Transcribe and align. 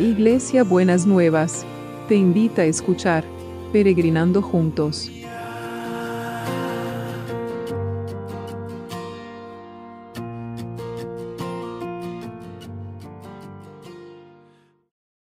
Iglesia 0.00 0.64
Buenas 0.64 1.06
Nuevas, 1.06 1.66
te 2.08 2.14
invita 2.14 2.62
a 2.62 2.64
escuchar 2.64 3.22
Peregrinando 3.70 4.40
Juntos. 4.40 5.10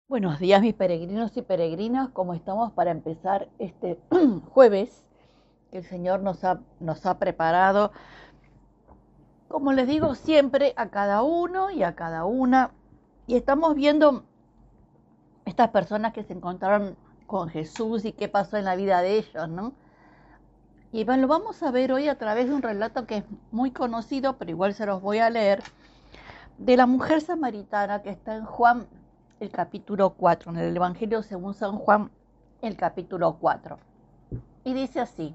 Buenos 0.09 0.41
días 0.41 0.61
mis 0.61 0.75
peregrinos 0.75 1.37
y 1.37 1.43
peregrinas, 1.43 2.09
¿cómo 2.09 2.35
estamos 2.35 2.73
para 2.73 2.91
empezar 2.91 3.49
este 3.61 3.97
jueves 4.51 5.05
que 5.71 5.79
el 5.79 5.85
Señor 5.85 6.21
nos 6.21 6.43
ha, 6.43 6.59
nos 6.81 7.07
ha 7.07 7.21
preparado? 7.21 7.93
Como 9.47 9.73
les 9.73 9.87
digo 9.87 10.17
siempre 10.17 10.73
a 10.77 10.89
cada 10.89 11.23
uno 11.23 11.71
y 11.71 11.85
a 11.85 11.95
cada 11.95 12.25
una, 12.25 12.73
y 13.29 13.37
estamos 13.37 13.77
viendo 13.77 14.25
estas 15.45 15.71
personas 15.71 16.13
que 16.13 16.23
se 16.23 16.33
encontraron 16.33 16.97
con 17.27 17.49
Jesús 17.49 18.05
y 18.05 18.13
qué 18.13 18.29
pasó 18.29 18.57
en 18.57 18.65
la 18.65 18.77
vida 18.77 19.01
de 19.03 19.19
ellos, 19.19 19.49
¿no? 19.49 19.73
Y 20.93 21.05
bueno, 21.05 21.23
lo 21.23 21.29
vamos 21.29 21.63
a 21.63 21.71
ver 21.71 21.93
hoy 21.93 22.09
a 22.09 22.19
través 22.19 22.49
de 22.49 22.55
un 22.55 22.63
relato 22.63 23.07
que 23.07 23.19
es 23.19 23.25
muy 23.51 23.73
conocido, 23.73 24.37
pero 24.37 24.51
igual 24.51 24.75
se 24.75 24.87
los 24.87 25.03
voy 25.03 25.19
a 25.19 25.31
leer, 25.31 25.63
de 26.59 26.77
la 26.77 26.87
mujer 26.87 27.21
samaritana 27.21 28.03
que 28.03 28.11
está 28.11 28.37
en 28.37 28.45
Juan 28.45 28.87
el 29.41 29.51
capítulo 29.51 30.11
4, 30.11 30.53
en 30.53 30.59
el 30.59 30.77
Evangelio 30.77 31.23
según 31.23 31.55
San 31.55 31.79
Juan 31.79 32.11
el 32.63 32.77
capítulo 32.77 33.37
4. 33.41 33.79
Y 34.63 34.73
dice 34.73 35.01
así, 35.01 35.35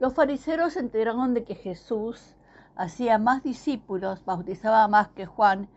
los 0.00 0.14
fariseos 0.14 0.72
se 0.72 0.80
enteraron 0.80 1.34
de 1.34 1.44
que 1.44 1.54
Jesús 1.54 2.34
hacía 2.76 3.18
más 3.18 3.42
discípulos, 3.42 4.24
bautizaba 4.24 4.86
más 4.88 5.08
que 5.08 5.26
Juan, 5.26 5.68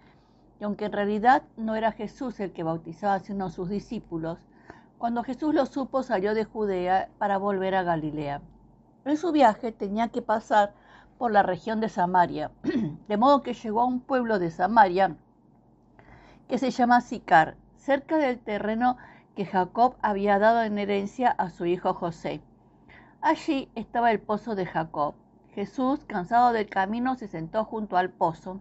y 0.62 0.63
aunque 0.63 0.85
en 0.85 0.91
realidad 0.91 1.41
no 1.57 1.76
era 1.76 1.91
Jesús 1.91 2.40
el 2.40 2.54
que 2.54 2.62
bautizaba, 2.62 3.20
sino 3.20 3.49
sus 3.49 3.67
discípulos, 3.67 4.37
cuando 4.99 5.23
Jesús 5.23 5.55
lo 5.55 5.65
supo 5.65 6.04
salió 6.04 6.35
de 6.35 6.45
Judea 6.45 7.09
para 7.17 7.40
volver 7.40 7.73
a 7.73 7.81
Galilea. 7.81 8.41
En 9.04 9.17
su 9.17 9.32
viaje 9.32 9.71
tenía 9.71 10.09
que 10.09 10.21
pasar 10.21 10.76
por 11.17 11.32
la 11.32 11.41
región 11.41 11.79
de 11.79 11.89
Samaria, 11.89 12.51
de 13.07 13.17
modo 13.17 13.41
que 13.41 13.55
llegó 13.55 13.82
a 13.82 13.85
un 13.85 14.01
pueblo 14.01 14.37
de 14.37 14.51
Samaria 14.51 15.15
que 16.48 16.59
se 16.59 16.70
llama 16.70 17.01
Sicar, 17.01 17.55
cerca 17.77 18.20
del 18.20 18.37
terreno 18.37 18.98
que 19.35 19.48
Jacob 19.48 19.95
había 20.04 20.37
dado 20.37 20.62
en 20.62 20.77
herencia 20.77 21.32
a 21.32 21.49
su 21.49 21.65
hijo 21.65 21.95
José. 21.95 22.39
Allí 23.20 23.67
estaba 23.73 24.12
el 24.12 24.20
pozo 24.20 24.54
de 24.54 24.67
Jacob. 24.67 25.15
Jesús, 25.55 26.05
cansado 26.05 26.54
del 26.54 26.70
camino, 26.70 27.15
se 27.15 27.27
sentó 27.27 27.65
junto 27.65 27.98
al 27.98 28.12
pozo. 28.12 28.59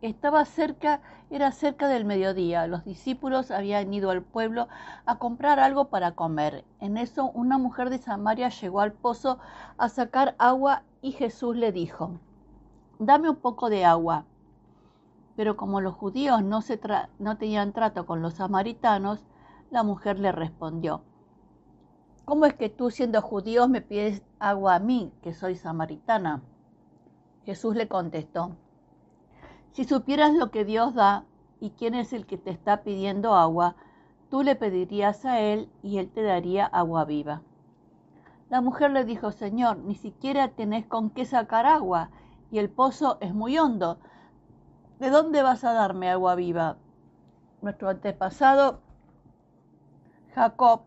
Estaba 0.00 0.44
cerca, 0.44 1.00
era 1.28 1.50
cerca 1.50 1.88
del 1.88 2.04
mediodía. 2.04 2.68
Los 2.68 2.84
discípulos 2.84 3.50
habían 3.50 3.92
ido 3.92 4.10
al 4.10 4.22
pueblo 4.22 4.68
a 5.06 5.18
comprar 5.18 5.58
algo 5.58 5.86
para 5.86 6.12
comer. 6.12 6.64
En 6.78 6.96
eso 6.96 7.32
una 7.32 7.58
mujer 7.58 7.90
de 7.90 7.98
Samaria 7.98 8.48
llegó 8.48 8.80
al 8.80 8.92
pozo 8.92 9.38
a 9.76 9.88
sacar 9.88 10.36
agua 10.38 10.84
y 11.02 11.12
Jesús 11.12 11.56
le 11.56 11.72
dijo, 11.72 12.20
dame 13.00 13.28
un 13.28 13.36
poco 13.36 13.70
de 13.70 13.84
agua. 13.84 14.24
Pero 15.34 15.56
como 15.56 15.80
los 15.80 15.94
judíos 15.94 16.44
no, 16.44 16.60
tenían 17.36 17.72
trato 17.72 18.06
con 18.06 18.22
los 18.22 18.34
samaritanos, 18.34 19.24
la 19.70 19.82
mujer 19.82 20.20
le 20.20 20.30
respondió, 20.30 21.02
¿cómo 22.24 22.46
es 22.46 22.54
que 22.54 22.68
tú 22.68 22.90
siendo 22.90 23.20
judío 23.20 23.66
me 23.66 23.80
pides 23.80 24.22
agua 24.38 24.76
a 24.76 24.78
mí, 24.78 25.12
que 25.22 25.34
soy 25.34 25.56
samaritana? 25.56 26.42
Jesús 27.44 27.74
le 27.74 27.88
contestó, 27.88 28.56
si 29.72 29.84
supieras 29.84 30.34
lo 30.34 30.50
que 30.50 30.64
Dios 30.64 30.94
da 30.94 31.24
y 31.60 31.70
quién 31.70 31.94
es 31.94 32.12
el 32.12 32.26
que 32.26 32.38
te 32.38 32.50
está 32.50 32.82
pidiendo 32.82 33.34
agua, 33.34 33.76
tú 34.30 34.42
le 34.42 34.56
pedirías 34.56 35.24
a 35.24 35.40
Él 35.40 35.70
y 35.82 35.98
Él 35.98 36.10
te 36.10 36.22
daría 36.22 36.66
agua 36.66 37.04
viva. 37.04 37.42
La 38.50 38.60
mujer 38.60 38.90
le 38.92 39.04
dijo, 39.04 39.30
Señor, 39.30 39.78
ni 39.78 39.94
siquiera 39.94 40.48
tenés 40.48 40.86
con 40.86 41.10
qué 41.10 41.24
sacar 41.24 41.66
agua 41.66 42.10
y 42.50 42.58
el 42.58 42.70
pozo 42.70 43.18
es 43.20 43.34
muy 43.34 43.58
hondo. 43.58 43.98
¿De 44.98 45.10
dónde 45.10 45.42
vas 45.42 45.64
a 45.64 45.72
darme 45.72 46.10
agua 46.10 46.34
viva? 46.34 46.76
Nuestro 47.60 47.88
antepasado, 47.90 48.80
Jacob, 50.34 50.82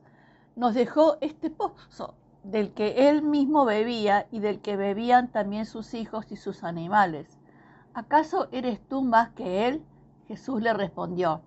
nos 0.55 0.73
dejó 0.73 1.17
este 1.21 1.49
pozo 1.49 2.15
del 2.43 2.73
que 2.73 3.09
él 3.09 3.21
mismo 3.21 3.65
bebía 3.65 4.27
y 4.31 4.39
del 4.39 4.61
que 4.61 4.75
bebían 4.75 5.31
también 5.31 5.65
sus 5.65 5.93
hijos 5.93 6.31
y 6.31 6.37
sus 6.37 6.63
animales. 6.63 7.40
¿Acaso 7.93 8.47
eres 8.51 8.79
tú 8.87 9.01
más 9.01 9.29
que 9.31 9.67
él? 9.67 9.83
Jesús 10.27 10.61
le 10.61 10.73
respondió, 10.73 11.41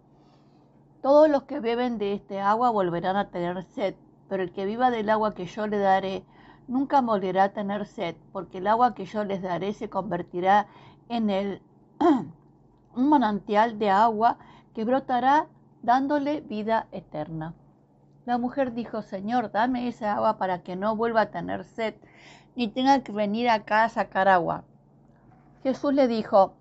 todos 1.03 1.29
los 1.29 1.43
que 1.45 1.61
beben 1.61 1.99
de 1.99 2.15
este 2.15 2.41
agua 2.41 2.71
volverán 2.71 3.17
a 3.17 3.31
tener 3.31 3.63
sed, 3.65 3.95
pero 4.29 4.43
el 4.43 4.53
que 4.53 4.65
viva 4.65 4.91
del 4.91 5.11
agua 5.11 5.35
que 5.35 5.47
yo 5.47 5.67
le 5.67 5.79
daré 5.79 6.25
nunca 6.67 7.01
volverá 7.01 7.45
a 7.45 7.53
tener 7.53 7.87
sed, 7.87 8.17
porque 8.33 8.59
el 8.59 8.67
agua 8.67 8.95
que 8.95 9.05
yo 9.05 9.25
les 9.25 9.43
daré 9.43 9.73
se 9.73 9.91
convertirá 9.91 10.67
en 11.09 11.31
el 11.31 11.63
un 12.95 13.09
manantial 13.09 13.79
de 13.79 13.91
agua 13.91 14.39
que 14.75 14.85
brotará 14.85 15.47
dándole 15.83 16.41
vida 16.41 16.89
eterna. 16.93 17.55
La 18.25 18.39
mujer 18.39 18.73
dijo, 18.73 19.03
Señor, 19.03 19.51
dame 19.53 19.89
esa 19.89 20.15
agua 20.15 20.39
para 20.39 20.63
que 20.63 20.77
no 20.77 20.97
vuelva 20.97 21.23
a 21.23 21.31
tener 21.31 21.65
sed, 21.65 21.95
ni 22.57 22.69
tenga 22.69 23.03
que 23.03 23.13
venir 23.13 23.51
acá 23.51 23.85
a 23.85 23.89
sacar 23.91 24.29
agua. 24.29 24.65
Jesús 25.65 25.95
le 25.95 26.09
dijo, 26.09 26.53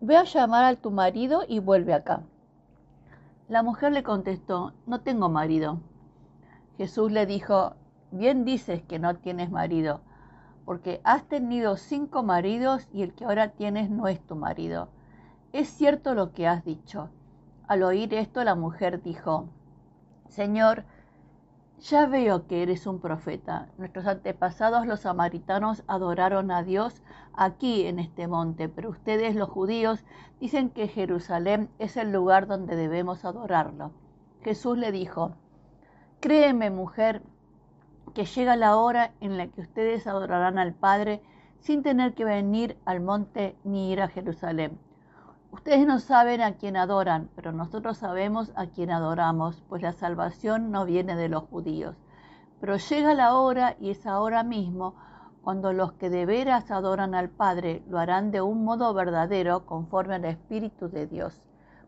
ve 0.00 0.16
a 0.16 0.24
llamar 0.24 0.64
a 0.64 0.74
tu 0.76 0.90
marido 0.90 1.42
y 1.46 1.58
vuelve 1.58 1.92
acá. 1.92 2.22
La 3.46 3.62
mujer 3.62 3.92
le 3.92 4.02
contestó, 4.02 4.72
no 4.86 5.02
tengo 5.02 5.28
marido. 5.28 5.80
Jesús 6.78 7.12
le 7.12 7.26
dijo, 7.26 7.74
bien 8.10 8.46
dices 8.46 8.82
que 8.82 8.98
no 8.98 9.16
tienes 9.16 9.50
marido, 9.50 10.00
porque 10.64 11.02
has 11.04 11.24
tenido 11.24 11.76
cinco 11.76 12.22
maridos 12.22 12.88
y 12.90 13.02
el 13.02 13.12
que 13.12 13.26
ahora 13.26 13.50
tienes 13.50 13.90
no 13.90 14.08
es 14.08 14.18
tu 14.26 14.34
marido. 14.34 14.88
Es 15.52 15.68
cierto 15.68 16.14
lo 16.14 16.32
que 16.32 16.48
has 16.48 16.64
dicho. 16.64 17.10
Al 17.68 17.82
oír 17.82 18.14
esto 18.14 18.42
la 18.44 18.54
mujer 18.54 19.02
dijo, 19.02 19.50
Señor, 20.30 20.84
ya 21.80 22.06
veo 22.06 22.46
que 22.46 22.62
eres 22.62 22.86
un 22.86 23.00
profeta. 23.00 23.68
Nuestros 23.78 24.06
antepasados 24.06 24.86
los 24.86 25.00
samaritanos 25.00 25.84
adoraron 25.86 26.50
a 26.50 26.62
Dios 26.62 27.02
aquí 27.34 27.86
en 27.86 27.98
este 27.98 28.26
monte, 28.28 28.68
pero 28.68 28.90
ustedes 28.90 29.36
los 29.36 29.50
judíos 29.50 30.04
dicen 30.40 30.70
que 30.70 30.88
Jerusalén 30.88 31.68
es 31.78 31.96
el 31.96 32.12
lugar 32.12 32.46
donde 32.46 32.76
debemos 32.76 33.24
adorarlo. 33.24 33.92
Jesús 34.42 34.78
le 34.78 34.92
dijo, 34.92 35.32
Créeme 36.20 36.70
mujer, 36.70 37.22
que 38.14 38.24
llega 38.24 38.56
la 38.56 38.76
hora 38.76 39.12
en 39.20 39.36
la 39.36 39.48
que 39.48 39.60
ustedes 39.60 40.06
adorarán 40.06 40.58
al 40.58 40.72
Padre 40.72 41.20
sin 41.60 41.82
tener 41.82 42.14
que 42.14 42.24
venir 42.24 42.78
al 42.84 43.00
monte 43.00 43.56
ni 43.64 43.92
ir 43.92 44.00
a 44.00 44.08
Jerusalén. 44.08 44.78
Ustedes 45.56 45.86
no 45.86 46.00
saben 46.00 46.42
a 46.42 46.56
quién 46.56 46.76
adoran, 46.76 47.30
pero 47.34 47.50
nosotros 47.50 47.96
sabemos 47.96 48.52
a 48.56 48.66
quién 48.66 48.90
adoramos, 48.90 49.64
pues 49.70 49.80
la 49.80 49.92
salvación 49.92 50.70
no 50.70 50.84
viene 50.84 51.16
de 51.16 51.30
los 51.30 51.44
judíos. 51.44 51.96
Pero 52.60 52.76
llega 52.76 53.14
la 53.14 53.34
hora, 53.34 53.74
y 53.80 53.88
es 53.88 54.06
ahora 54.06 54.42
mismo, 54.42 54.94
cuando 55.40 55.72
los 55.72 55.94
que 55.94 56.10
de 56.10 56.26
veras 56.26 56.70
adoran 56.70 57.14
al 57.14 57.30
Padre 57.30 57.82
lo 57.88 57.98
harán 57.98 58.32
de 58.32 58.42
un 58.42 58.64
modo 58.64 58.92
verdadero, 58.92 59.64
conforme 59.64 60.16
al 60.16 60.26
Espíritu 60.26 60.90
de 60.90 61.06
Dios, 61.06 61.40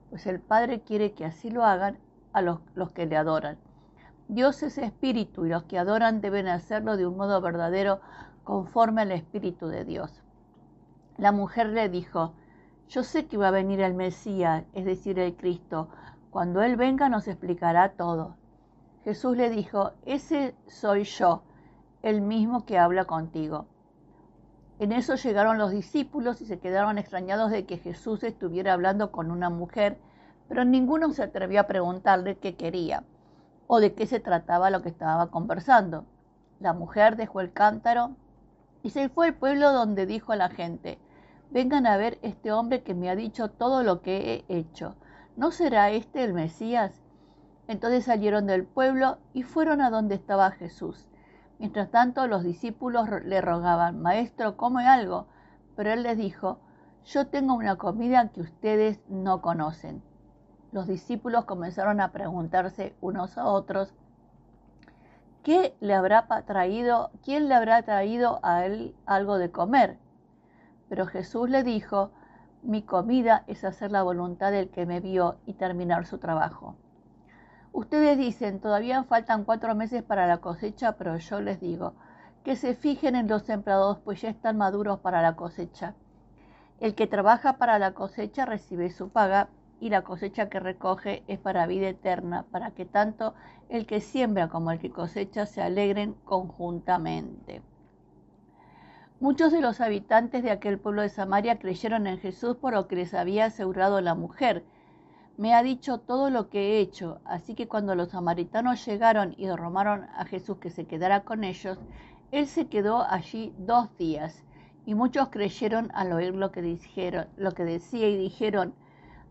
pues 0.08 0.26
el 0.26 0.40
Padre 0.40 0.80
quiere 0.80 1.12
que 1.12 1.26
así 1.26 1.50
lo 1.50 1.62
hagan 1.62 1.98
a 2.32 2.40
los, 2.40 2.60
los 2.74 2.90
que 2.92 3.04
le 3.04 3.18
adoran. 3.18 3.58
Dios 4.28 4.62
es 4.62 4.78
Espíritu, 4.78 5.44
y 5.44 5.50
los 5.50 5.64
que 5.64 5.78
adoran 5.78 6.22
deben 6.22 6.48
hacerlo 6.48 6.96
de 6.96 7.06
un 7.06 7.18
modo 7.18 7.42
verdadero, 7.42 8.00
conforme 8.44 9.02
al 9.02 9.12
Espíritu 9.12 9.68
de 9.68 9.84
Dios. 9.84 10.22
La 11.18 11.32
mujer 11.32 11.66
le 11.66 11.90
dijo, 11.90 12.32
yo 12.88 13.04
sé 13.04 13.26
que 13.26 13.36
va 13.36 13.48
a 13.48 13.52
venir 13.52 13.80
el 13.80 13.94
Mesías, 13.94 14.64
es 14.72 14.84
decir, 14.84 15.18
el 15.18 15.36
Cristo. 15.36 15.88
Cuando 16.30 16.62
Él 16.62 16.76
venga 16.76 17.08
nos 17.08 17.28
explicará 17.28 17.90
todo. 17.92 18.36
Jesús 19.04 19.36
le 19.36 19.50
dijo, 19.50 19.92
ese 20.06 20.54
soy 20.66 21.04
yo, 21.04 21.42
el 22.02 22.20
mismo 22.22 22.64
que 22.64 22.78
habla 22.78 23.04
contigo. 23.04 23.66
En 24.78 24.92
eso 24.92 25.16
llegaron 25.16 25.58
los 25.58 25.70
discípulos 25.70 26.40
y 26.40 26.46
se 26.46 26.60
quedaron 26.60 26.98
extrañados 26.98 27.50
de 27.50 27.66
que 27.66 27.78
Jesús 27.78 28.22
estuviera 28.22 28.72
hablando 28.72 29.10
con 29.10 29.30
una 29.30 29.50
mujer, 29.50 29.98
pero 30.48 30.64
ninguno 30.64 31.12
se 31.12 31.22
atrevió 31.22 31.60
a 31.60 31.66
preguntarle 31.66 32.38
qué 32.38 32.56
quería 32.56 33.04
o 33.66 33.80
de 33.80 33.92
qué 33.94 34.06
se 34.06 34.20
trataba 34.20 34.70
lo 34.70 34.80
que 34.80 34.88
estaba 34.88 35.30
conversando. 35.30 36.04
La 36.60 36.72
mujer 36.72 37.16
dejó 37.16 37.40
el 37.40 37.52
cántaro 37.52 38.12
y 38.82 38.90
se 38.90 39.08
fue 39.08 39.28
al 39.28 39.34
pueblo 39.34 39.72
donde 39.72 40.06
dijo 40.06 40.32
a 40.32 40.36
la 40.36 40.48
gente, 40.48 40.98
vengan 41.50 41.86
a 41.86 41.96
ver 41.96 42.18
este 42.22 42.52
hombre 42.52 42.82
que 42.82 42.94
me 42.94 43.10
ha 43.10 43.16
dicho 43.16 43.50
todo 43.50 43.82
lo 43.82 44.02
que 44.02 44.44
he 44.48 44.58
hecho. 44.58 44.96
¿No 45.36 45.50
será 45.50 45.90
este 45.90 46.24
el 46.24 46.34
Mesías? 46.34 47.00
Entonces 47.68 48.04
salieron 48.04 48.46
del 48.46 48.64
pueblo 48.64 49.18
y 49.34 49.42
fueron 49.42 49.80
a 49.80 49.90
donde 49.90 50.14
estaba 50.14 50.50
Jesús. 50.50 51.08
Mientras 51.58 51.90
tanto 51.90 52.26
los 52.26 52.44
discípulos 52.44 53.08
le 53.24 53.40
rogaban, 53.40 54.00
Maestro, 54.00 54.56
come 54.56 54.86
algo. 54.86 55.26
Pero 55.76 55.92
él 55.92 56.02
les 56.02 56.16
dijo, 56.16 56.58
yo 57.04 57.26
tengo 57.26 57.54
una 57.54 57.76
comida 57.76 58.28
que 58.28 58.40
ustedes 58.40 59.00
no 59.08 59.40
conocen. 59.40 60.02
los 60.70 60.86
discípulos 60.86 61.46
comenzaron 61.46 61.98
a 62.00 62.12
preguntarse 62.12 62.94
unos 63.00 63.38
a 63.38 63.46
otros, 63.46 63.94
¿qué 65.42 65.74
le 65.80 65.94
habrá 65.94 66.26
traído, 66.44 67.10
quién 67.22 67.48
le 67.48 67.54
habrá 67.54 67.82
traído 67.82 68.38
a 68.42 68.66
él 68.66 68.94
algo 69.06 69.38
de 69.38 69.50
comer? 69.50 69.98
Pero 70.88 71.06
Jesús 71.06 71.50
le 71.50 71.62
dijo, 71.62 72.10
mi 72.62 72.82
comida 72.82 73.44
es 73.46 73.64
hacer 73.64 73.92
la 73.92 74.02
voluntad 74.02 74.50
del 74.50 74.70
que 74.70 74.86
me 74.86 75.00
vio 75.00 75.36
y 75.46 75.54
terminar 75.54 76.06
su 76.06 76.18
trabajo. 76.18 76.76
Ustedes 77.72 78.18
dicen, 78.18 78.60
todavía 78.60 79.04
faltan 79.04 79.44
cuatro 79.44 79.74
meses 79.74 80.02
para 80.02 80.26
la 80.26 80.38
cosecha, 80.38 80.92
pero 80.92 81.16
yo 81.18 81.40
les 81.40 81.60
digo, 81.60 81.94
que 82.42 82.56
se 82.56 82.74
fijen 82.74 83.14
en 83.14 83.28
los 83.28 83.42
sembrados, 83.42 83.98
pues 83.98 84.22
ya 84.22 84.30
están 84.30 84.56
maduros 84.56 85.00
para 85.00 85.22
la 85.22 85.36
cosecha. 85.36 85.94
El 86.80 86.94
que 86.94 87.06
trabaja 87.06 87.58
para 87.58 87.78
la 87.78 87.92
cosecha 87.92 88.46
recibe 88.46 88.90
su 88.90 89.10
paga 89.10 89.48
y 89.80 89.90
la 89.90 90.02
cosecha 90.02 90.48
que 90.48 90.58
recoge 90.58 91.22
es 91.28 91.38
para 91.38 91.66
vida 91.66 91.88
eterna, 91.88 92.46
para 92.50 92.70
que 92.72 92.84
tanto 92.84 93.34
el 93.68 93.86
que 93.86 94.00
siembra 94.00 94.48
como 94.48 94.70
el 94.70 94.78
que 94.78 94.90
cosecha 94.90 95.46
se 95.46 95.62
alegren 95.62 96.14
conjuntamente. 96.24 97.62
Muchos 99.20 99.50
de 99.50 99.60
los 99.60 99.80
habitantes 99.80 100.44
de 100.44 100.52
aquel 100.52 100.78
pueblo 100.78 101.02
de 101.02 101.08
Samaria 101.08 101.58
creyeron 101.58 102.06
en 102.06 102.18
Jesús 102.18 102.56
por 102.56 102.74
lo 102.74 102.86
que 102.86 102.94
les 102.94 103.14
había 103.14 103.46
asegurado 103.46 104.00
la 104.00 104.14
mujer. 104.14 104.64
Me 105.36 105.54
ha 105.54 105.64
dicho 105.64 105.98
todo 105.98 106.30
lo 106.30 106.48
que 106.48 106.60
he 106.60 106.80
hecho, 106.80 107.20
así 107.24 107.56
que 107.56 107.66
cuando 107.66 107.96
los 107.96 108.10
samaritanos 108.10 108.86
llegaron 108.86 109.34
y 109.36 109.50
romaron 109.50 110.04
a 110.14 110.24
Jesús 110.24 110.58
que 110.58 110.70
se 110.70 110.84
quedara 110.84 111.24
con 111.24 111.42
ellos, 111.42 111.80
él 112.30 112.46
se 112.46 112.68
quedó 112.68 113.02
allí 113.02 113.52
dos 113.58 113.88
días, 113.96 114.44
y 114.86 114.94
muchos 114.94 115.30
creyeron 115.30 115.90
al 115.94 116.12
oír 116.12 116.36
lo 116.36 116.52
que 116.52 116.62
dijeron, 116.62 117.26
lo 117.36 117.54
que 117.54 117.64
decía 117.64 118.08
y 118.08 118.16
dijeron, 118.16 118.72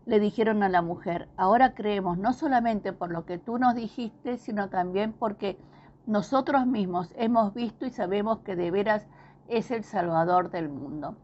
le 0.04 0.20
dijeron 0.20 0.62
a 0.62 0.68
la 0.68 0.82
mujer, 0.82 1.30
ahora 1.38 1.72
creemos 1.72 2.18
no 2.18 2.34
solamente 2.34 2.92
por 2.92 3.10
lo 3.10 3.24
que 3.24 3.38
tú 3.38 3.56
nos 3.56 3.74
dijiste, 3.74 4.36
sino 4.36 4.68
también 4.68 5.14
porque 5.14 5.58
nosotros 6.04 6.66
mismos 6.66 7.10
hemos 7.16 7.54
visto 7.54 7.86
y 7.86 7.90
sabemos 7.90 8.40
que 8.40 8.54
de 8.54 8.70
veras 8.70 9.06
es 9.48 9.70
el 9.70 9.84
Salvador 9.84 10.50
del 10.50 10.68
mundo. 10.68 11.16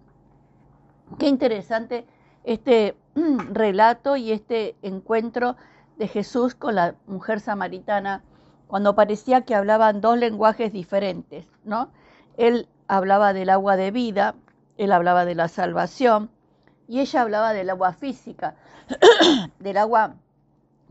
Qué 1.18 1.28
interesante 1.28 2.06
este 2.42 2.96
relato 3.50 4.16
y 4.16 4.32
este 4.32 4.76
encuentro 4.82 5.56
de 5.96 6.08
Jesús 6.08 6.54
con 6.54 6.74
la 6.74 6.96
mujer 7.06 7.40
samaritana 7.40 8.22
cuando 8.66 8.94
parecía 8.94 9.42
que 9.42 9.54
hablaban 9.54 10.00
dos 10.00 10.18
lenguajes 10.18 10.72
diferentes, 10.72 11.46
¿no? 11.64 11.90
Él 12.36 12.68
hablaba 12.88 13.32
del 13.32 13.50
agua 13.50 13.76
de 13.76 13.90
vida, 13.90 14.34
él 14.78 14.90
hablaba 14.90 15.24
de 15.24 15.34
la 15.34 15.48
salvación 15.48 16.30
y 16.88 17.00
ella 17.00 17.22
hablaba 17.22 17.52
del 17.52 17.70
agua 17.70 17.92
física. 17.92 18.56
del 19.58 19.76
agua 19.76 20.16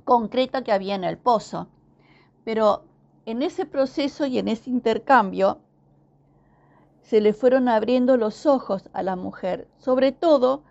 concreta 0.03 0.63
que 0.63 0.71
había 0.71 0.95
en 0.95 1.03
el 1.03 1.18
pozo. 1.18 1.68
Pero 2.44 2.83
en 3.25 3.41
ese 3.41 3.65
proceso 3.65 4.25
y 4.25 4.38
en 4.38 4.47
ese 4.47 4.69
intercambio 4.69 5.59
se 7.03 7.21
le 7.21 7.33
fueron 7.33 7.67
abriendo 7.67 8.17
los 8.17 8.45
ojos 8.45 8.89
a 8.94 9.03
la 9.03 9.15
mujer, 9.15 9.67
sobre 9.77 10.11
todo 10.11 10.63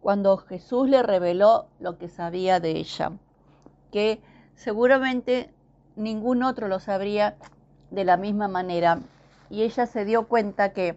cuando 0.00 0.36
Jesús 0.36 0.88
le 0.88 1.02
reveló 1.02 1.66
lo 1.80 1.98
que 1.98 2.08
sabía 2.08 2.60
de 2.60 2.72
ella, 2.72 3.12
que 3.90 4.20
seguramente 4.54 5.50
ningún 5.96 6.42
otro 6.42 6.68
lo 6.68 6.80
sabría 6.80 7.36
de 7.90 8.04
la 8.04 8.16
misma 8.16 8.48
manera. 8.48 9.00
Y 9.50 9.62
ella 9.62 9.86
se 9.86 10.04
dio 10.04 10.26
cuenta 10.26 10.72
que 10.72 10.96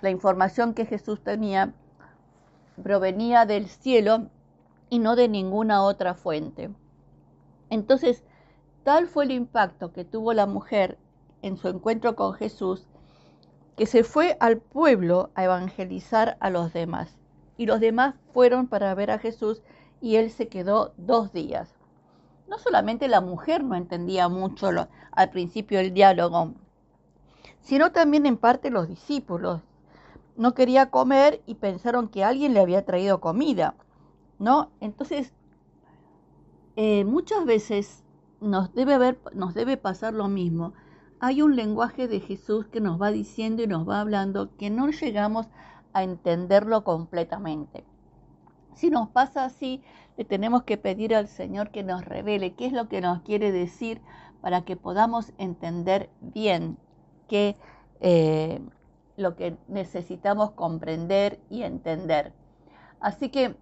la 0.00 0.10
información 0.10 0.72
que 0.72 0.86
Jesús 0.86 1.22
tenía 1.22 1.72
provenía 2.82 3.44
del 3.44 3.68
cielo 3.68 4.28
y 4.88 4.98
no 4.98 5.16
de 5.16 5.28
ninguna 5.28 5.82
otra 5.82 6.14
fuente. 6.14 6.70
Entonces, 7.70 8.24
tal 8.84 9.08
fue 9.08 9.24
el 9.24 9.32
impacto 9.32 9.92
que 9.92 10.04
tuvo 10.04 10.32
la 10.32 10.46
mujer 10.46 10.98
en 11.42 11.56
su 11.56 11.68
encuentro 11.68 12.16
con 12.16 12.34
Jesús, 12.34 12.86
que 13.76 13.86
se 13.86 14.04
fue 14.04 14.36
al 14.40 14.58
pueblo 14.58 15.30
a 15.34 15.44
evangelizar 15.44 16.36
a 16.40 16.50
los 16.50 16.72
demás. 16.72 17.16
Y 17.56 17.66
los 17.66 17.80
demás 17.80 18.14
fueron 18.32 18.66
para 18.66 18.94
ver 18.94 19.10
a 19.10 19.18
Jesús 19.18 19.62
y 20.00 20.16
él 20.16 20.30
se 20.30 20.48
quedó 20.48 20.92
dos 20.96 21.32
días. 21.32 21.74
No 22.48 22.58
solamente 22.58 23.08
la 23.08 23.20
mujer 23.20 23.64
no 23.64 23.74
entendía 23.74 24.28
mucho 24.28 24.70
al 25.12 25.30
principio 25.30 25.80
el 25.80 25.94
diálogo, 25.94 26.52
sino 27.60 27.92
también 27.92 28.26
en 28.26 28.36
parte 28.36 28.70
los 28.70 28.88
discípulos. 28.88 29.60
No 30.36 30.54
quería 30.54 30.90
comer 30.90 31.40
y 31.46 31.54
pensaron 31.54 32.08
que 32.08 32.24
alguien 32.24 32.54
le 32.54 32.60
había 32.60 32.84
traído 32.84 33.20
comida. 33.20 33.74
¿no? 34.42 34.70
Entonces, 34.80 35.32
eh, 36.74 37.04
muchas 37.04 37.44
veces 37.46 38.02
nos 38.40 38.74
debe, 38.74 39.16
nos 39.32 39.54
debe 39.54 39.76
pasar 39.76 40.14
lo 40.14 40.26
mismo. 40.26 40.72
Hay 41.24 41.40
un 41.40 41.54
lenguaje 41.54 42.08
de 42.08 42.18
Jesús 42.18 42.66
que 42.66 42.80
nos 42.80 43.00
va 43.00 43.12
diciendo 43.12 43.62
y 43.62 43.68
nos 43.68 43.88
va 43.88 44.00
hablando 44.00 44.56
que 44.56 44.70
no 44.70 44.88
llegamos 44.88 45.46
a 45.92 46.02
entenderlo 46.02 46.82
completamente. 46.82 47.84
Si 48.74 48.90
nos 48.90 49.08
pasa 49.08 49.44
así, 49.44 49.84
le 50.16 50.24
tenemos 50.24 50.64
que 50.64 50.78
pedir 50.78 51.14
al 51.14 51.28
Señor 51.28 51.70
que 51.70 51.84
nos 51.84 52.04
revele 52.04 52.54
qué 52.54 52.66
es 52.66 52.72
lo 52.72 52.88
que 52.88 53.00
nos 53.00 53.22
quiere 53.22 53.52
decir 53.52 54.00
para 54.40 54.62
que 54.62 54.74
podamos 54.74 55.32
entender 55.38 56.10
bien 56.20 56.76
qué 57.28 57.56
eh, 58.00 58.60
lo 59.16 59.36
que 59.36 59.56
necesitamos 59.68 60.50
comprender 60.50 61.38
y 61.48 61.62
entender. 61.62 62.32
Así 62.98 63.28
que 63.28 63.54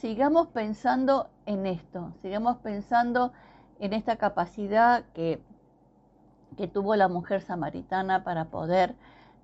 sigamos 0.00 0.48
pensando 0.48 1.30
en 1.46 1.66
esto, 1.66 2.14
sigamos 2.20 2.56
pensando 2.56 3.32
en 3.78 3.92
esta 3.92 4.16
capacidad 4.16 5.04
que, 5.14 5.40
que 6.56 6.66
tuvo 6.66 6.96
la 6.96 7.08
mujer 7.08 7.42
samaritana 7.42 8.24
para 8.24 8.46
poder 8.46 8.94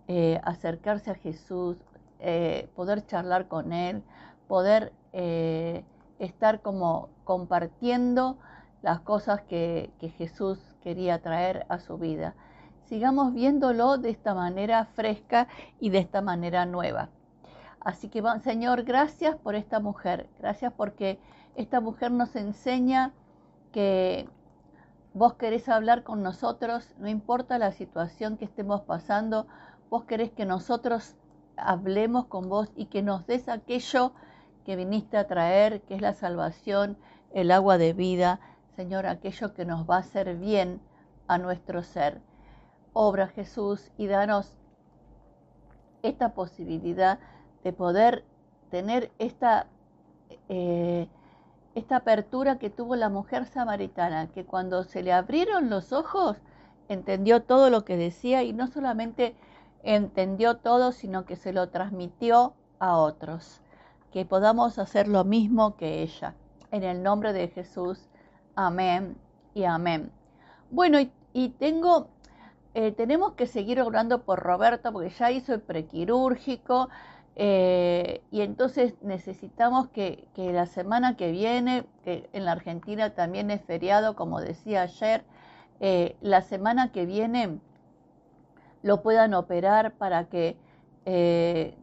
eh, 0.08 0.40
acercarse 0.44 1.10
a 1.10 1.14
Jesús, 1.14 1.76
eh, 2.20 2.68
poder 2.74 3.06
charlar 3.06 3.48
con 3.48 3.72
Él, 3.72 4.02
poder 4.48 4.92
eh, 5.12 5.84
estar 6.18 6.60
como 6.60 7.08
compartiendo 7.24 8.38
las 8.82 9.00
cosas 9.00 9.42
que, 9.42 9.90
que 9.98 10.10
Jesús 10.10 10.58
quería 10.82 11.22
traer 11.22 11.66
a 11.68 11.78
su 11.78 11.98
vida. 11.98 12.34
Sigamos 12.86 13.32
viéndolo 13.32 13.96
de 13.96 14.10
esta 14.10 14.34
manera 14.34 14.84
fresca 14.84 15.48
y 15.80 15.90
de 15.90 15.98
esta 15.98 16.20
manera 16.20 16.66
nueva. 16.66 17.08
Así 17.80 18.08
que, 18.08 18.22
Señor, 18.42 18.84
gracias 18.84 19.36
por 19.36 19.54
esta 19.54 19.80
mujer. 19.80 20.28
Gracias 20.38 20.72
porque 20.74 21.18
esta 21.54 21.80
mujer 21.80 22.10
nos 22.10 22.34
enseña 22.34 23.12
que 23.72 24.28
vos 25.14 25.34
querés 25.34 25.68
hablar 25.68 26.02
con 26.02 26.22
nosotros, 26.22 26.92
no 26.98 27.08
importa 27.08 27.56
la 27.58 27.70
situación 27.70 28.36
que 28.36 28.44
estemos 28.44 28.82
pasando, 28.82 29.46
vos 29.88 30.04
querés 30.04 30.32
que 30.32 30.44
nosotros 30.44 31.14
hablemos 31.56 32.26
con 32.26 32.48
vos 32.48 32.72
y 32.74 32.86
que 32.86 33.00
nos 33.00 33.24
des 33.26 33.48
aquello 33.48 34.12
que 34.66 34.74
viniste 34.74 35.16
a 35.16 35.28
traer, 35.28 35.82
que 35.82 35.94
es 35.94 36.02
la 36.02 36.14
salvación, 36.14 36.98
el 37.32 37.52
agua 37.52 37.78
de 37.78 37.92
vida, 37.92 38.40
Señor, 38.74 39.06
aquello 39.06 39.54
que 39.54 39.64
nos 39.64 39.88
va 39.88 39.96
a 39.96 40.00
hacer 40.00 40.36
bien 40.36 40.80
a 41.28 41.38
nuestro 41.38 41.84
ser. 41.84 42.20
Obra 42.92 43.28
Jesús 43.28 43.92
y 43.96 44.08
danos 44.08 44.56
esta 46.02 46.34
posibilidad 46.34 47.20
de 47.62 47.72
poder 47.72 48.24
tener 48.70 49.12
esta, 49.18 49.68
eh, 50.48 51.08
esta 51.74 51.96
apertura 51.96 52.58
que 52.58 52.70
tuvo 52.70 52.96
la 52.96 53.08
mujer 53.08 53.46
samaritana, 53.46 54.28
que 54.28 54.44
cuando 54.44 54.84
se 54.84 55.02
le 55.02 55.12
abrieron 55.12 55.70
los 55.70 55.92
ojos, 55.92 56.36
entendió 56.88 57.42
todo 57.42 57.70
lo 57.70 57.84
que 57.84 57.96
decía 57.96 58.42
y 58.42 58.52
no 58.52 58.66
solamente 58.68 59.34
entendió 59.82 60.56
todo, 60.56 60.92
sino 60.92 61.24
que 61.24 61.36
se 61.36 61.52
lo 61.52 61.68
transmitió 61.68 62.54
a 62.78 62.96
otros. 62.96 63.60
Que 64.12 64.24
podamos 64.24 64.78
hacer 64.78 65.08
lo 65.08 65.24
mismo 65.24 65.76
que 65.76 66.02
ella. 66.02 66.34
En 66.70 66.82
el 66.82 67.02
nombre 67.02 67.32
de 67.32 67.48
Jesús. 67.48 68.08
Amén 68.54 69.16
y 69.54 69.64
amén. 69.64 70.12
Bueno, 70.70 70.98
y, 71.32 71.48
tengo, 71.50 72.08
eh, 72.74 72.92
tenemos 72.92 73.32
que 73.32 73.46
seguir 73.46 73.80
orando 73.80 74.22
por 74.22 74.40
Roberto 74.40 74.92
porque 74.92 75.10
ya 75.10 75.30
hizo 75.30 75.54
el 75.54 75.60
prequirúrgico. 75.60 76.88
Eh, 77.36 78.22
y 78.30 78.42
entonces 78.42 78.94
necesitamos 79.02 79.88
que, 79.88 80.28
la 80.36 80.66
semana 80.66 81.16
que 81.16 81.32
viene, 81.32 81.84
que 82.04 82.28
en 82.32 82.44
la 82.44 82.52
Argentina 82.52 83.10
también 83.10 83.50
es 83.50 83.62
feriado, 83.62 84.14
como 84.14 84.40
decía 84.40 84.82
ayer, 84.82 85.24
eh, 85.80 86.16
la 86.20 86.42
semana 86.42 86.92
que 86.92 87.06
viene 87.06 87.58
lo 88.82 89.02
puedan 89.02 89.34
operar 89.34 89.94
para 89.94 90.26
que 90.26 90.56
eh, 91.06 91.76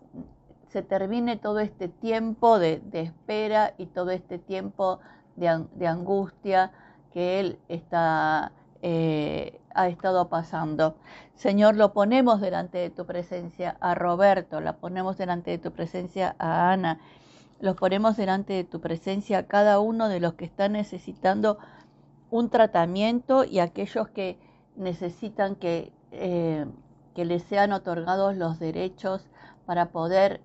se 0.70 0.82
termine 0.82 1.36
todo 1.36 1.60
este 1.60 1.90
tiempo 1.90 2.58
de, 2.60 2.82
espera 2.94 3.74
y 3.78 3.88
todo 3.88 4.12
este 4.12 4.38
tiempo 4.38 5.00
de, 5.36 5.88
angustia 5.88 6.72
que 7.12 7.42
él 7.42 7.60
está, 7.68 8.54
ha 9.76 9.88
estado 9.88 10.30
pasando. 10.30 10.96
Señor, 11.36 11.76
lo 11.76 11.94
ponemos 11.94 12.42
delante 12.42 12.78
de 12.78 12.90
tu 12.90 13.06
presencia 13.06 13.78
a 13.80 13.96
Roberto, 13.96 14.62
la 14.62 14.78
ponemos 14.78 15.18
delante 15.18 15.52
de 15.52 15.58
tu 15.58 15.72
presencia 15.72 16.36
a 16.40 16.72
Ana, 16.72 17.00
los 17.60 17.76
ponemos 17.76 18.18
delante 18.18 18.54
de 18.54 18.64
tu 18.64 18.82
presencia 18.82 19.48
cada 19.48 19.80
uno 19.80 20.10
de 20.10 20.20
los 20.20 20.34
que 20.34 20.46
están 20.46 20.74
necesitando 20.74 21.58
un 22.30 22.50
tratamiento 22.50 23.44
y 23.44 23.60
aquellos 23.60 24.10
que 24.10 24.40
necesitan 24.76 25.56
que, 25.56 25.92
eh, 26.12 26.66
que 27.14 27.26
les 27.26 27.44
sean 27.44 27.74
otorgados 27.74 28.36
los 28.38 28.58
derechos 28.60 29.28
para 29.66 29.90
poder 29.90 30.42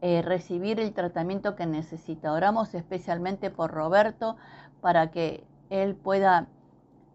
eh, 0.00 0.20
recibir 0.20 0.80
el 0.80 0.92
tratamiento 0.92 1.56
que 1.56 1.64
necesita. 1.64 2.32
Oramos 2.32 2.74
especialmente 2.74 3.50
por 3.50 3.70
Roberto 3.70 4.36
para 4.80 5.10
que 5.10 5.46
él 5.70 5.96
pueda 5.96 6.46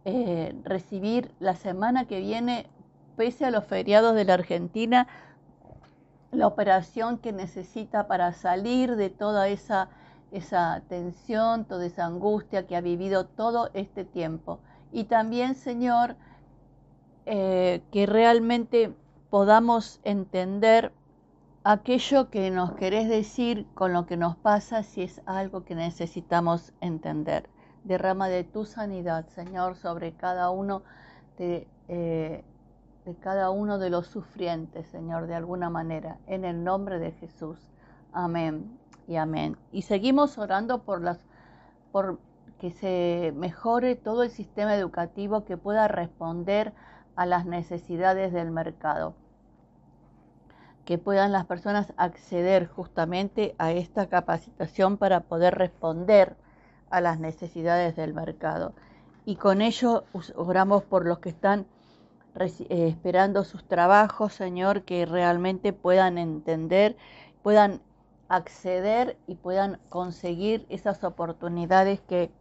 eh, 0.10 0.56
recibir 0.64 1.32
la 1.40 1.56
semana 1.56 2.06
que 2.06 2.20
viene, 2.20 2.68
pese 3.16 3.46
a 3.46 3.52
los 3.52 3.66
feriados 3.66 4.16
de 4.16 4.26
la 4.26 4.34
Argentina, 4.34 5.08
la 6.32 6.48
operación 6.48 7.18
que 7.18 7.32
necesita 7.32 8.08
para 8.08 8.34
salir 8.34 8.96
de 8.96 9.10
toda 9.10 9.48
esa, 9.48 9.90
esa 10.32 10.82
tensión, 10.90 11.66
toda 11.66 11.86
esa 11.86 12.06
angustia 12.06 12.68
que 12.68 12.76
ha 12.76 12.82
vivido 12.82 13.26
todo 13.26 13.70
este 13.74 14.06
tiempo. 14.06 14.60
Y 14.92 15.06
también, 15.06 15.56
Señor, 15.56 16.16
eh, 17.26 17.82
que 17.92 18.06
realmente 18.06 18.94
podamos 19.30 20.00
entender 20.04 20.92
aquello 21.64 22.30
que 22.30 22.50
nos 22.52 22.74
querés 22.74 23.08
decir 23.10 23.68
con 23.76 23.94
lo 23.94 24.06
que 24.06 24.18
nos 24.18 24.36
pasa 24.36 24.82
si 24.82 25.04
es 25.04 25.22
algo 25.26 25.66
que 25.66 25.76
necesitamos 25.76 26.74
entender. 26.82 27.50
Derrama 27.84 28.28
de 28.28 28.44
tu 28.44 28.66
sanidad, 28.66 29.28
Señor, 29.28 29.76
sobre 29.76 30.14
cada 30.14 30.50
uno 30.50 30.84
de, 31.38 31.68
eh, 31.88 32.44
de 33.06 33.16
cada 33.16 33.50
uno 33.50 33.80
de 33.80 33.90
los 33.90 34.08
sufrientes, 34.08 34.88
Señor, 34.88 35.28
de 35.28 35.36
alguna 35.36 35.70
manera, 35.70 36.18
en 36.28 36.46
el 36.46 36.64
nombre 36.64 37.00
de 37.00 37.12
Jesús. 37.12 37.58
Amén 38.12 38.78
y 39.08 39.16
amén. 39.16 39.58
Y 39.72 39.84
seguimos 39.84 40.38
orando 40.38 40.84
por 40.84 41.02
las 41.02 41.20
por 41.92 42.20
que 42.60 42.72
se 42.72 43.34
mejore 43.36 43.96
todo 43.96 44.24
el 44.24 44.30
sistema 44.30 44.76
educativo 44.76 45.46
que 45.46 45.58
pueda 45.58 45.88
responder 45.88 46.74
a 47.16 47.26
las 47.26 47.46
necesidades 47.46 48.34
del 48.34 48.52
mercado 48.52 49.16
que 50.90 50.98
puedan 50.98 51.32
las 51.32 51.46
personas 51.46 51.94
acceder 51.98 52.66
justamente 52.66 53.54
a 53.60 53.72
esta 53.72 54.08
capacitación 54.10 54.98
para 54.98 55.20
poder 55.20 55.54
responder 55.54 56.36
a 56.90 57.02
las 57.02 57.20
necesidades 57.20 57.96
del 57.96 58.14
mercado. 58.14 58.74
Y 59.26 59.36
con 59.36 59.62
ello 59.62 60.06
oramos 60.36 60.84
por 60.84 61.06
los 61.06 61.20
que 61.20 61.30
están 61.30 61.68
eh, 62.40 62.88
esperando 62.88 63.44
sus 63.44 63.64
trabajos, 63.64 64.34
Señor, 64.34 64.84
que 64.84 65.06
realmente 65.06 65.74
puedan 65.74 66.18
entender, 66.18 66.96
puedan 67.44 67.82
acceder 68.28 69.18
y 69.28 69.36
puedan 69.36 69.80
conseguir 69.90 70.66
esas 70.70 71.04
oportunidades 71.04 72.00
que 72.02 72.32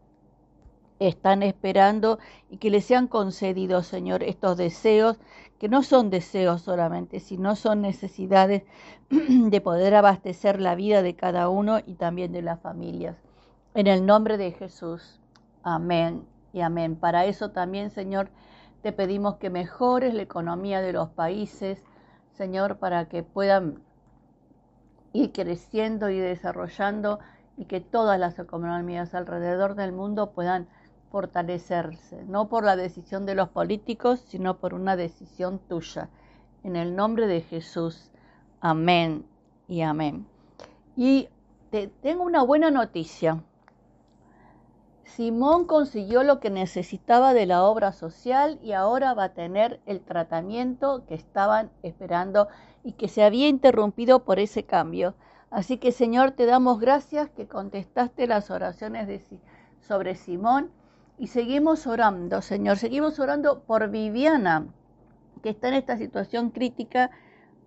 están 0.98 1.42
esperando 1.42 2.18
y 2.50 2.58
que 2.58 2.70
les 2.70 2.84
sean 2.84 3.06
concedidos, 3.06 3.86
Señor, 3.86 4.22
estos 4.22 4.56
deseos, 4.56 5.18
que 5.58 5.68
no 5.68 5.82
son 5.82 6.10
deseos 6.10 6.62
solamente, 6.62 7.20
sino 7.20 7.56
son 7.56 7.82
necesidades 7.82 8.62
de 9.10 9.60
poder 9.60 9.94
abastecer 9.94 10.60
la 10.60 10.74
vida 10.74 11.02
de 11.02 11.14
cada 11.14 11.48
uno 11.48 11.80
y 11.84 11.94
también 11.94 12.32
de 12.32 12.42
las 12.42 12.60
familias. 12.60 13.16
En 13.78 13.86
el 13.86 14.06
nombre 14.06 14.38
de 14.38 14.50
Jesús. 14.50 15.20
Amén 15.62 16.26
y 16.52 16.62
amén. 16.62 16.96
Para 16.96 17.26
eso 17.26 17.52
también, 17.52 17.90
Señor, 17.90 18.28
te 18.82 18.90
pedimos 18.90 19.36
que 19.36 19.50
mejores 19.50 20.14
la 20.14 20.22
economía 20.22 20.80
de 20.80 20.92
los 20.92 21.10
países, 21.10 21.84
Señor, 22.32 22.78
para 22.78 23.08
que 23.08 23.22
puedan 23.22 23.80
ir 25.12 25.30
creciendo 25.30 26.10
y 26.10 26.18
desarrollando 26.18 27.20
y 27.56 27.66
que 27.66 27.80
todas 27.80 28.18
las 28.18 28.40
economías 28.40 29.14
alrededor 29.14 29.76
del 29.76 29.92
mundo 29.92 30.32
puedan 30.32 30.66
fortalecerse, 31.12 32.24
no 32.24 32.48
por 32.48 32.64
la 32.64 32.74
decisión 32.74 33.26
de 33.26 33.36
los 33.36 33.48
políticos, 33.50 34.18
sino 34.26 34.56
por 34.56 34.74
una 34.74 34.96
decisión 34.96 35.60
tuya. 35.60 36.08
En 36.64 36.74
el 36.74 36.96
nombre 36.96 37.28
de 37.28 37.42
Jesús. 37.42 38.10
Amén 38.60 39.24
y 39.68 39.82
amén. 39.82 40.26
Y 40.96 41.28
te 41.70 41.86
tengo 41.86 42.24
una 42.24 42.42
buena 42.42 42.72
noticia. 42.72 43.40
Simón 45.16 45.66
consiguió 45.66 46.22
lo 46.22 46.38
que 46.38 46.50
necesitaba 46.50 47.32
de 47.32 47.46
la 47.46 47.64
obra 47.64 47.92
social 47.92 48.58
y 48.62 48.72
ahora 48.72 49.14
va 49.14 49.24
a 49.24 49.34
tener 49.34 49.80
el 49.86 50.00
tratamiento 50.00 51.04
que 51.06 51.14
estaban 51.14 51.70
esperando 51.82 52.48
y 52.84 52.92
que 52.92 53.08
se 53.08 53.24
había 53.24 53.48
interrumpido 53.48 54.24
por 54.24 54.38
ese 54.38 54.64
cambio. 54.64 55.14
Así 55.50 55.78
que 55.78 55.92
Señor, 55.92 56.32
te 56.32 56.46
damos 56.46 56.78
gracias 56.78 57.30
que 57.30 57.48
contestaste 57.48 58.26
las 58.26 58.50
oraciones 58.50 59.08
sobre 59.80 60.14
Simón 60.14 60.70
y 61.16 61.28
seguimos 61.28 61.86
orando, 61.86 62.42
Señor, 62.42 62.76
seguimos 62.76 63.18
orando 63.18 63.62
por 63.62 63.88
Viviana, 63.90 64.66
que 65.42 65.48
está 65.50 65.68
en 65.68 65.74
esta 65.74 65.96
situación 65.96 66.50
crítica, 66.50 67.10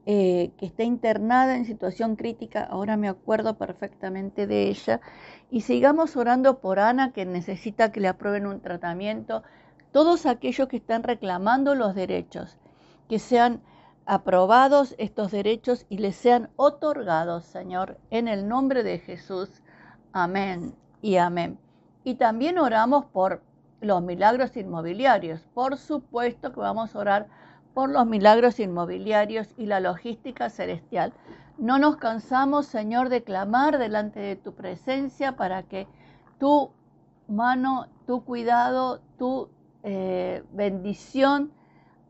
eh, 0.05 0.51
que 0.57 0.65
está 0.65 0.83
internada 0.83 1.55
en 1.55 1.65
situación 1.65 2.15
crítica, 2.15 2.63
ahora 2.63 2.97
me 2.97 3.07
acuerdo 3.07 3.57
perfectamente 3.57 4.47
de 4.47 4.69
ella, 4.69 4.99
y 5.49 5.61
sigamos 5.61 6.15
orando 6.17 6.59
por 6.59 6.79
Ana, 6.79 7.13
que 7.13 7.25
necesita 7.25 7.91
que 7.91 7.99
le 7.99 8.07
aprueben 8.07 8.47
un 8.47 8.61
tratamiento, 8.61 9.43
todos 9.91 10.25
aquellos 10.25 10.67
que 10.67 10.77
están 10.77 11.03
reclamando 11.03 11.75
los 11.75 11.93
derechos, 11.93 12.57
que 13.09 13.19
sean 13.19 13.61
aprobados 14.05 14.95
estos 14.97 15.31
derechos 15.31 15.85
y 15.89 15.97
les 15.97 16.15
sean 16.15 16.49
otorgados, 16.55 17.45
Señor, 17.45 17.99
en 18.09 18.27
el 18.27 18.47
nombre 18.47 18.83
de 18.83 18.99
Jesús. 18.99 19.61
Amén 20.13 20.75
y 21.01 21.17
amén. 21.17 21.59
Y 22.03 22.15
también 22.15 22.57
oramos 22.57 23.05
por 23.05 23.43
los 23.81 24.01
milagros 24.01 24.55
inmobiliarios. 24.57 25.41
Por 25.53 25.77
supuesto 25.77 26.51
que 26.51 26.59
vamos 26.59 26.95
a 26.95 26.99
orar 26.99 27.27
por 27.73 27.89
los 27.89 28.05
milagros 28.05 28.59
inmobiliarios 28.59 29.53
y 29.57 29.65
la 29.65 29.79
logística 29.79 30.49
celestial. 30.49 31.13
No 31.57 31.79
nos 31.79 31.97
cansamos, 31.97 32.65
Señor, 32.65 33.09
de 33.09 33.23
clamar 33.23 33.77
delante 33.77 34.19
de 34.19 34.35
tu 34.35 34.53
presencia 34.53 35.35
para 35.35 35.63
que 35.63 35.87
tu 36.39 36.71
mano, 37.27 37.87
tu 38.07 38.23
cuidado, 38.23 39.01
tu 39.17 39.49
eh, 39.83 40.43
bendición 40.51 41.51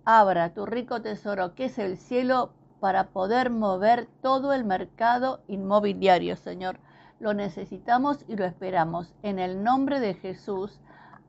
abra 0.05 0.53
tu 0.53 0.65
rico 0.65 1.01
tesoro 1.01 1.53
que 1.55 1.65
es 1.65 1.77
el 1.77 1.97
cielo 1.97 2.51
para 2.79 3.09
poder 3.09 3.49
mover 3.51 4.07
todo 4.21 4.53
el 4.53 4.63
mercado 4.63 5.41
inmobiliario, 5.47 6.35
Señor. 6.35 6.79
Lo 7.19 7.35
necesitamos 7.35 8.25
y 8.27 8.35
lo 8.35 8.45
esperamos. 8.45 9.13
En 9.21 9.37
el 9.37 9.63
nombre 9.63 9.99
de 9.99 10.15
Jesús. 10.15 10.79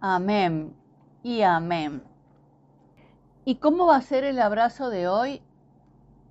Amén 0.01 0.75
y 1.23 1.43
amén. 1.43 2.03
¿Y 3.45 3.57
cómo 3.57 3.87
va 3.87 3.97
a 3.97 4.03
ser 4.03 4.23
el 4.23 4.41
abrazo 4.41 4.89
de 4.89 5.09
hoy? 5.09 5.43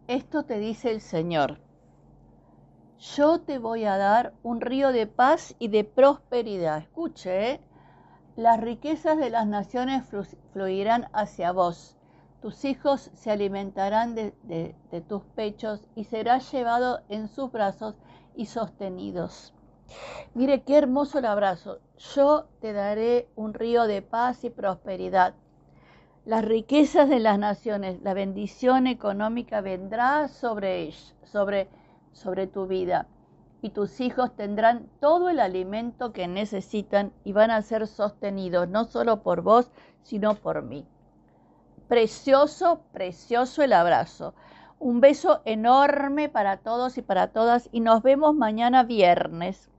Esto 0.08 0.44
te 0.44 0.60
dice 0.60 0.92
el 0.92 1.02
Señor. 1.02 1.60
Yo 3.00 3.42
te 3.42 3.58
voy 3.58 3.84
a 3.84 3.98
dar 3.98 4.34
un 4.44 4.62
río 4.62 4.94
de 4.94 5.08
paz 5.08 5.54
y 5.60 5.68
de 5.68 5.84
prosperidad. 5.84 6.78
Escuche, 6.78 7.52
¿eh? 7.52 7.62
las 8.38 8.62
riquezas 8.62 9.18
de 9.18 9.30
las 9.30 9.46
naciones 9.46 10.06
fluirán 10.54 11.10
hacia 11.12 11.52
vos. 11.52 11.98
Tus 12.42 12.64
hijos 12.64 13.12
se 13.14 13.30
alimentarán 13.30 14.16
de, 14.16 14.34
de 14.44 15.02
tus 15.02 15.24
pechos 15.36 15.82
y 15.96 16.06
serás 16.06 16.50
llevado 16.50 17.02
en 17.10 17.28
sus 17.28 17.52
brazos 17.52 17.96
y 18.38 18.46
sostenidos. 18.46 19.54
Mire 20.34 20.64
qué 20.64 20.78
hermoso 20.78 21.20
el 21.20 21.26
abrazo. 21.26 21.80
Yo 22.16 22.46
te 22.62 22.72
daré 22.72 23.28
un 23.36 23.54
río 23.54 23.84
de 23.84 24.02
paz 24.02 24.46
y 24.46 24.50
prosperidad. 24.50 25.34
Las 26.24 26.46
riquezas 26.46 27.10
de 27.10 27.20
las 27.20 27.40
naciones, 27.40 28.00
la 28.04 28.14
bendición 28.14 28.86
económica 28.86 29.60
vendrá 29.62 30.28
sobre 30.28 30.92
sobre, 31.24 31.68
sobre 32.12 32.46
tu 32.46 32.68
vida. 32.68 33.08
Y 33.64 33.72
tus 33.72 34.00
hijos 34.00 34.36
tendrán 34.36 34.88
todo 35.00 35.30
el 35.30 35.40
alimento 35.40 36.14
que 36.14 36.28
necesitan 36.28 37.12
y 37.24 37.34
van 37.34 37.50
a 37.50 37.62
ser 37.64 37.88
sostenidos 37.88 38.68
no 38.68 38.86
solo 38.86 39.24
por 39.24 39.42
vos, 39.42 39.72
sino 40.04 40.36
por 40.36 40.62
mí. 40.62 40.86
Precioso, 41.88 42.82
precioso 42.92 43.64
el 43.64 43.74
abrazo. 43.74 44.36
Un 44.78 45.02
beso 45.02 45.42
enorme 45.46 46.30
para 46.30 46.58
todos 46.58 47.00
y 47.00 47.02
para 47.02 47.28
todas 47.30 47.68
y 47.72 47.80
nos 47.80 48.04
vemos 48.04 48.36
mañana 48.36 48.84
viernes. 48.84 49.72